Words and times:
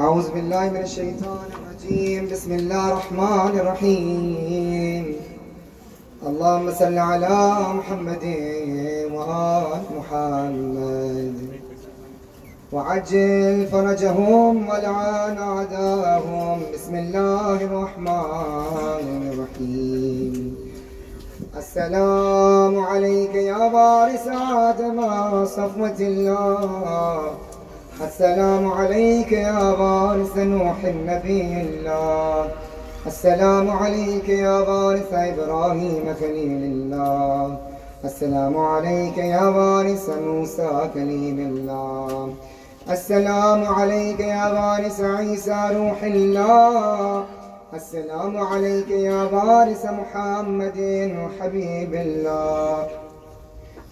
أعوذ 0.00 0.30
بالله 0.30 0.70
من 0.70 0.82
الشيطان 0.82 1.46
الرجيم. 1.54 2.28
بسم 2.32 2.52
الله 2.52 2.92
الرحمن 2.92 3.60
الرحيم. 3.60 5.16
اللهم 6.26 6.70
صل 6.72 6.98
على 6.98 7.56
محمد 7.74 8.24
وآل 9.14 9.82
محمد. 9.98 11.34
وعجل 12.72 13.66
فرجهم 13.72 14.68
ولعن 14.68 15.38
أعداءهم. 15.38 16.62
بسم 16.74 16.94
الله 16.94 17.56
الرحمن 17.64 19.30
الرحيم. 19.32 20.56
السلام 21.56 22.78
عليك 22.78 23.34
يا 23.34 23.56
وارث 23.56 24.28
آدم، 24.28 24.98
صفوة 25.44 26.00
الله. 26.00 27.34
السلام 28.02 28.72
عليك 28.72 29.32
يا 29.32 29.70
وارث 29.70 30.36
نوح 30.38 30.84
النبي 30.84 31.60
الله. 31.60 32.48
السلام 33.06 33.70
عليك 33.70 34.28
يا 34.28 34.58
وارث 34.58 35.12
إبراهيم 35.12 36.14
خليل 36.20 36.62
الله. 36.72 37.58
السلام 38.04 38.58
عليك 38.58 39.18
يا 39.18 39.46
وارث 39.48 40.10
موسى 40.10 40.90
كليم 40.94 41.38
الله. 41.38 42.34
السلام 42.90 43.66
عليك 43.66 44.20
يا 44.20 44.46
وارث 44.52 45.00
عيسى 45.00 45.60
روح 45.78 46.02
الله. 46.02 47.24
السلام 47.74 48.36
عليك 48.38 48.90
يا 48.90 49.22
وارث 49.22 49.86
محمد 49.86 50.80
حبيب 51.40 51.94
الله. 51.94 52.86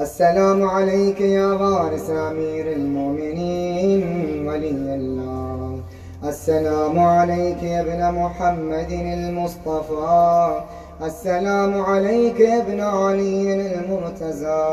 السلام 0.02 0.60
عليك 0.62 1.20
يا 1.20 1.46
وارث 1.62 2.10
أمير 2.10 2.66
المؤمنين، 2.72 4.02
ولي 4.48 4.94
الله. 4.98 5.78
السلام 6.24 6.98
عليك 6.98 7.62
يا 7.62 7.80
ابن 7.80 8.00
محمد 8.20 8.90
المصطفى. 9.18 10.62
السلام 11.02 11.72
عليك 11.90 12.40
يا 12.40 12.58
ابن 12.62 12.80
علي 12.80 13.46
المرتزى 13.54 14.64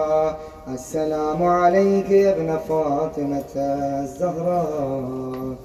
السلام 0.77 1.43
عليك 1.43 2.09
يا 2.11 2.31
ابن 2.35 2.49
فاطمة 2.69 3.53
الزهراء. 4.03 5.55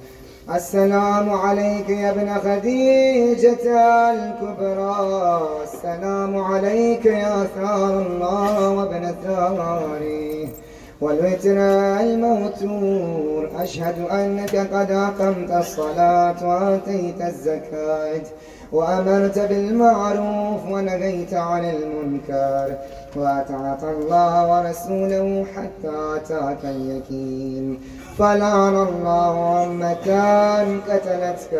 السلام 0.50 1.30
عليك 1.30 1.88
يا 1.88 2.10
ابن 2.10 2.34
خديجة 2.34 3.64
الكبرى. 4.10 5.40
السلام 5.62 6.36
عليك 6.36 7.06
يا 7.06 7.46
ثار 7.56 8.02
الله 8.06 8.70
وابن 8.70 9.14
ثاري 9.24 10.48
والوتر 11.00 11.56
الموتور. 12.00 13.50
أشهد 13.56 13.94
أنك 14.10 14.56
قد 14.56 14.90
أقمت 14.90 15.50
الصلاة 15.50 16.48
وآتيت 16.48 17.20
الزكاة. 17.20 18.22
وأمرت 18.74 19.38
بالمعروف 19.38 20.60
ونهيت 20.70 21.34
عن 21.34 21.64
المنكر 21.64 22.68
وأطعت 23.16 23.82
الله 23.84 24.32
ورسوله 24.50 25.46
حتى 25.56 25.96
أتاك 26.16 26.62
اليقين. 26.64 27.80
فلعن 28.18 28.76
الله 28.88 29.64
أمة 29.64 30.08
قتلتك. 30.88 31.54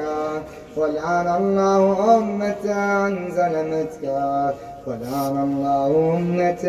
ولعن 0.76 1.28
الله 1.40 1.82
أمة 2.18 2.66
ظلمتك. 3.38 4.04
ولعن 4.86 5.36
الله 5.46 5.90
أمة 6.16 6.64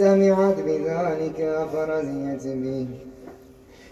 سمعت 0.00 0.58
بذلك 0.66 1.40
فرزيت 1.72 2.44
به. 2.46 2.86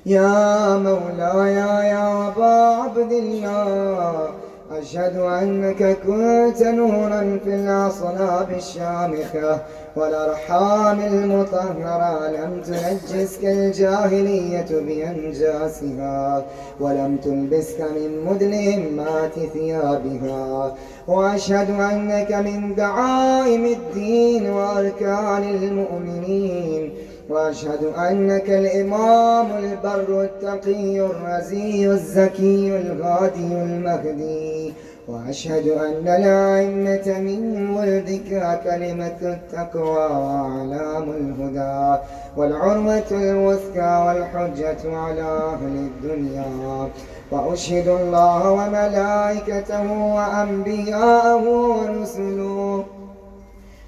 يا 0.07 0.77
مولاي 0.77 1.55
يا 1.95 2.29
أبا 2.29 2.55
عبد 2.83 3.13
الله. 3.13 4.42
أشهد 4.79 5.17
أنك 5.17 5.97
كنت 6.07 6.63
نورا 6.63 7.39
في 7.45 7.55
الأصلاب 7.55 8.49
الشامخة 8.57 9.61
والأرحام 9.97 11.01
المطهرة. 11.01 12.31
لم 12.31 12.61
تنجسك 12.61 13.45
الجاهلية 13.45 14.67
بأنجاسها 14.71 16.45
ولم 16.81 17.17
تلبسك 17.17 17.81
من 17.81 18.25
مدلهمات 18.25 19.35
ثيابها. 19.53 20.75
وأشهد 21.09 21.71
أنك 21.71 22.33
من 22.33 22.75
دعائم 22.75 23.65
الدين 23.65 24.51
وأركان 24.51 25.43
المؤمنين. 25.43 26.93
وأشهد 27.33 27.85
أنك 27.85 28.51
الإمام 28.51 29.47
البر 29.65 30.23
التقي 30.23 31.01
الرزي 31.01 31.87
الزكي 31.91 32.77
الغادي 32.77 33.53
المهدي 33.63 34.73
وأشهد 35.09 35.69
أن 35.69 36.09
الأئمة 36.09 37.19
من 37.19 37.71
ولدك 37.77 38.61
كلمة 38.65 39.19
التقوى 39.23 40.07
وأعلام 40.07 41.11
الهدى 41.11 42.03
والعروة 42.37 43.11
الوثقى 43.13 44.07
والحجة 44.07 44.97
على 44.97 45.23
أهل 45.23 45.75
الدنيا 45.89 46.89
وأشهد 47.31 47.89
الله 47.89 48.51
وملائكته 48.51 49.93
وأنبياءه 50.15 51.45
ورسله 51.49 52.85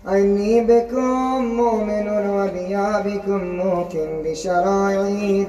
أني 0.08 0.60
بكم 0.60 1.44
مؤمن 1.44 2.08
وبيابكم 2.08 3.44
موقن 3.44 4.22
بشرائع 4.24 5.02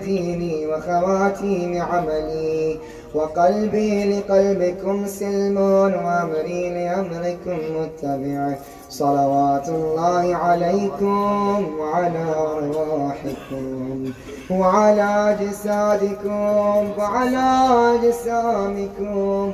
ديني 0.05 0.67
وخواتيم 0.67 1.81
عملي 1.81 2.77
وقلبي 3.15 4.03
لقلبكم 4.19 5.05
سلم 5.07 5.57
وأمري 5.57 6.69
لأمركم 6.69 7.57
متبع 7.77 8.55
صلوات 8.89 9.69
الله 9.69 10.35
عليكم 10.35 11.77
وعلى 11.79 12.25
أرواحكم 12.37 14.11
وعلى 14.49 15.37
جسادكم 15.41 16.87
وعلى 16.97 17.67
أجسامكم 17.95 19.53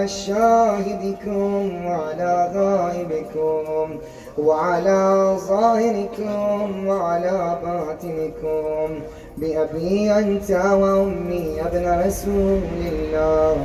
وعلى 0.00 0.08
شاهدكم 0.08 1.84
وعلى 1.86 2.50
غائبكم 2.54 3.98
وعلى 4.38 5.36
ظاهركم 5.48 6.86
وعلى 6.86 7.58
باطنكم 7.64 9.00
بأبي 9.36 10.12
أنت 10.18 10.50
وأمي 10.50 11.56
يا 11.56 11.66
ابن 11.66 12.06
رسول 12.08 12.62
الله 12.92 13.56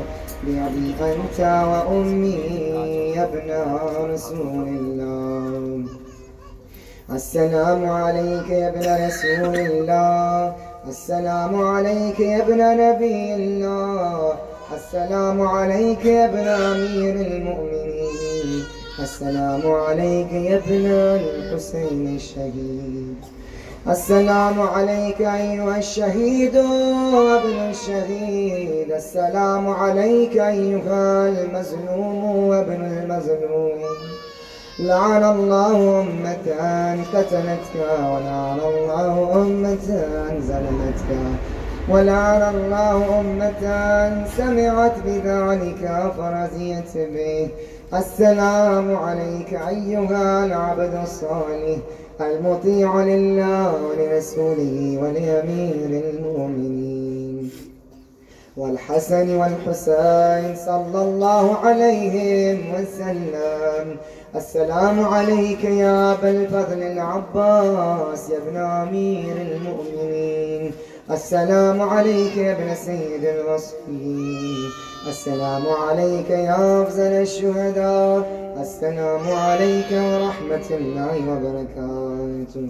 بأبي 0.43 0.95
أنت 1.01 1.39
وأمي 1.39 2.39
يا 3.15 3.23
ابن 3.23 3.49
رسول 4.13 4.67
الله 4.67 5.83
السلام 7.09 7.89
عليك 7.89 8.49
يا 8.49 8.67
ابن 8.69 9.05
رسول 9.07 9.55
الله 9.55 10.55
السلام 10.87 11.61
عليك 11.65 12.19
يا 12.19 12.41
ابن 12.43 12.57
نبي 12.57 13.35
الله 13.35 14.33
السلام 14.75 15.41
عليك 15.41 16.05
يا 16.05 16.25
ابن 16.25 16.47
أمير 16.47 17.15
المؤمنين. 17.15 18.63
السلام 18.99 19.71
عليك 19.71 20.31
يا 20.31 20.57
ابن 20.57 20.85
الحسين 20.85 22.15
الشهيد. 22.15 23.15
السلام 23.87 24.61
عليك 24.61 25.21
أيها 25.21 25.77
الشهيد 25.77 26.55
وابن 27.15 27.57
الشهيد. 27.73 28.91
السلام 28.91 29.69
عليك 29.69 30.37
أيها 30.37 31.27
المظلوم 31.29 32.23
وابن 32.49 32.81
المظلوم. 32.85 33.81
لعن 34.79 35.23
الله 35.23 36.01
أمة 36.01 36.47
قتلتك 37.13 37.75
ولعن 38.11 38.59
الله 38.59 39.13
أمة 39.41 39.87
ظلمتك. 40.49 41.11
ولعن 41.89 42.55
الله 42.55 43.19
أمة 43.19 43.63
سمعت 44.37 44.95
بذلك 45.05 46.11
فرزيت 46.17 46.93
به. 47.13 47.47
السلام 47.93 48.95
عليك 48.95 49.53
أيها 49.53 50.45
العبد 50.45 50.93
الصالح. 51.03 51.77
المطيع 52.21 53.03
لله 53.03 53.73
ولرسوله 53.85 54.97
ولأمير 55.01 56.03
المؤمنين. 56.09 57.51
والحسن 58.57 59.35
والحسين 59.35 60.55
صلى 60.55 61.01
الله 61.01 61.55
عليهم 61.55 62.57
وسلم. 62.73 63.97
السلام 64.35 65.05
عليك 65.05 65.63
يا 65.63 66.13
أبا 66.13 66.29
الفضل 66.29 66.83
العباس 66.83 68.29
يا 68.29 68.37
ابن 68.37 68.57
أمير 68.57 69.35
المؤمنين. 69.51 70.71
السلام 71.11 71.81
عليك 71.81 72.37
يا 72.37 72.51
ابن 72.51 72.75
سيد 72.75 73.23
الوصفين. 73.25 74.69
السلام 75.07 75.63
عليك 75.67 76.29
يا 76.29 76.83
أفضل 76.83 77.13
الشهداء. 77.27 78.23
السلام 78.61 79.25
عليك 79.47 79.91
ورحمة 79.91 80.67
الله 80.71 81.15
وبركاته. 81.29 82.69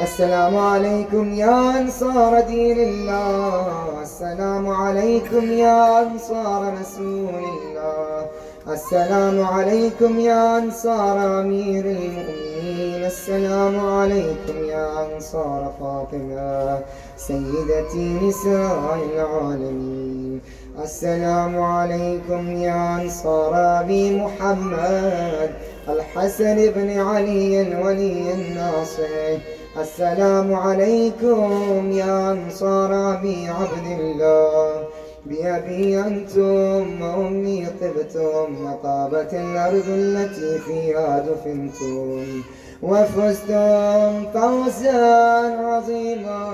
السلام 0.00 0.56
عليكم 0.56 1.34
يا 1.34 1.80
أنصار 1.80 2.40
دين 2.40 2.80
الله. 2.80 4.02
السلام 4.02 4.68
عليكم 4.68 5.52
يا 5.52 6.02
أنصار 6.02 6.74
رسول 6.80 7.34
الله. 7.34 8.26
السلام 8.68 9.44
عليكم 9.44 10.20
يا 10.20 10.58
أنصار 10.58 11.40
أمير 11.40 11.84
المؤمنين. 11.84 13.04
السلام 13.04 13.80
عليكم 13.80 14.64
يا 14.64 14.88
أنصار 15.06 15.72
فاطمة. 15.80 16.80
سيدتي 17.16 18.18
نساء 18.22 18.98
العالمين. 19.14 20.40
السلام 20.82 21.60
عليكم 21.62 22.56
يا 22.56 23.02
أنصار 23.02 23.52
أبي 23.80 24.16
محمد. 24.16 25.50
الحسن 25.88 26.72
بن 26.72 27.00
علي 27.00 27.60
الولي 27.60 28.34
الناصر. 28.34 29.61
السلام 29.80 30.54
عليكم 30.54 31.92
يا 31.92 32.32
أنصار 32.32 33.14
أبي 33.14 33.48
عبد 33.48 34.00
الله. 34.00 34.84
بأبي 35.26 36.00
أنتم 36.00 37.02
وأمي 37.02 37.66
طبتم. 37.80 38.66
وطابت 38.66 39.34
الأرض 39.34 39.84
التي 39.88 40.58
فيها 40.58 41.18
دفنتم. 41.18 42.24
وفزتم 42.82 44.24
فوزا 44.34 45.00
عظيما. 45.66 46.50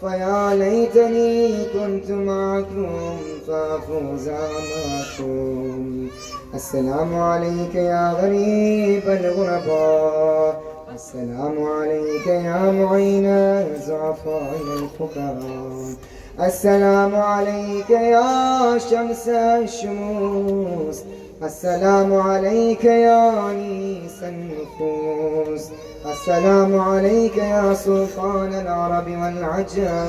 فيا 0.00 0.54
ليتني 0.54 1.64
كنت 1.64 2.10
معكم 2.10 3.16
فأفوز 3.46 4.28
معكم. 4.28 6.06
السلام 6.54 7.18
عليك 7.18 7.74
يا 7.74 8.12
غريب 8.12 9.02
الغرباء. 9.08 10.67
السلام 10.98 11.56
عليك 11.64 12.26
يا 12.26 12.70
معين 12.70 13.26
الزعفاء 13.26 14.52
الفقراء. 14.78 15.94
السلام 16.40 17.16
عليك 17.16 17.90
يا 17.90 18.78
شمس 18.78 19.28
الشموس. 19.28 20.98
السلام 21.42 22.14
عليك 22.14 22.84
يا 22.84 23.50
أنيس 23.50 24.18
النفوس. 24.22 25.64
السلام 26.12 26.80
عليك 26.80 27.36
يا 27.36 27.74
سلطان 27.74 28.52
العرب 28.54 29.06
والعجم. 29.06 30.08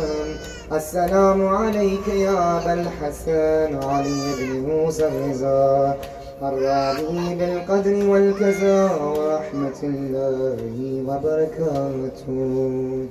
السلام 0.71 1.47
عليك 1.47 2.07
يا 2.07 2.57
أبا 2.57 2.74
الحسن 2.74 3.89
علي 3.89 4.21
بن 4.39 4.69
موسى 4.69 5.07
الرضا. 5.07 5.97
الراضي 6.44 7.36
بالقدر 7.36 8.09
والكزا 8.09 8.95
ورحمة 8.95 9.80
الله 9.83 11.03
وبركاته. 11.07 13.07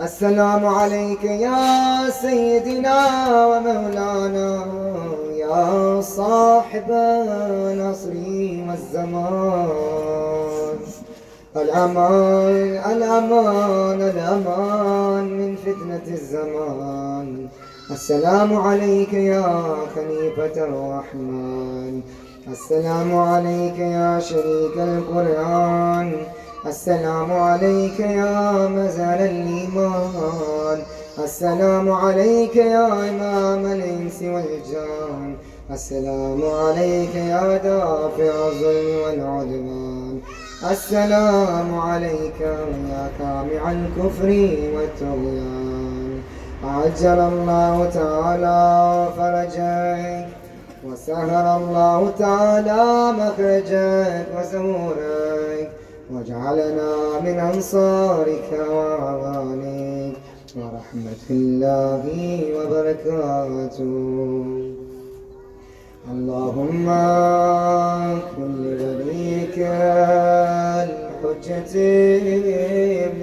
السلام 0.00 0.66
عليك 0.66 1.24
يا 1.24 2.10
سيدنا 2.10 2.98
ومولانا، 3.48 4.66
يا 5.36 6.00
صاحب 6.00 6.90
العصر 6.90 8.14
والزمان. 8.68 9.68
الأمان 11.56 12.80
الأمان 12.92 14.00
الأمان 14.02 15.24
من 15.38 15.56
فتنة 15.56 16.06
الزمان. 16.18 17.48
السلام 17.90 18.56
عليك 18.56 19.12
يا 19.12 19.76
خليفة 19.94 20.64
الرحمن. 20.64 22.00
السلام 22.50 23.16
عليك 23.16 23.78
يا 23.78 24.20
شريك 24.20 24.76
القرآن. 24.76 26.12
السلام 26.66 27.32
عليك 27.32 28.00
يا 28.00 28.68
مزال 28.68 29.20
الإيمان. 29.32 30.78
السلام 31.18 31.92
عليك 31.92 32.56
يا 32.56 32.86
إمام 33.10 33.66
الإنس 33.72 34.22
والجان. 34.22 35.36
السلام 35.70 36.40
عليك 36.44 37.14
يا 37.14 37.56
دافع 37.56 38.34
الظلم 38.48 38.88
والعدوان. 39.02 40.20
السلام 40.70 41.78
عليك 41.78 42.40
يا 42.40 43.10
كامع 43.18 43.72
الكفر 43.72 44.28
والطغيان. 44.74 45.85
عجل 46.66 47.18
الله 47.32 47.90
تعالى 47.90 48.60
فرجك 49.16 50.26
وسهر 50.86 51.56
الله 51.56 52.10
تعالى 52.18 53.12
مخرجك 53.20 54.26
وزورك 54.36 55.70
واجعلنا 56.12 57.20
من 57.24 57.38
أنصارك 57.38 58.50
وأعوانك 58.70 60.16
ورحمة 60.56 61.24
الله 61.30 62.04
وبركاته. 62.56 63.96
اللهم 66.12 66.86
كن 68.36 68.52
لوليك 68.78 69.58
الحجة 70.86 71.74
ابن 73.06 73.22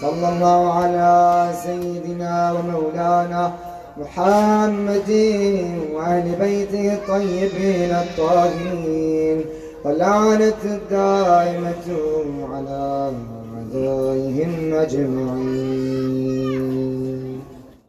صلى 0.00 0.28
الله 0.28 0.72
على 0.72 1.50
سيدنا 1.64 2.52
ومولانا 2.52 3.52
محمد 4.00 5.10
وأهل 5.94 6.36
بيته 6.40 6.94
الطيبين 6.94 7.90
الطاهرين 7.90 9.44
واللعنة 9.84 10.62
الدائمة 10.64 11.86
على 12.52 13.12
أعدائهم 13.56 14.74
أجمعين. 14.74 16.20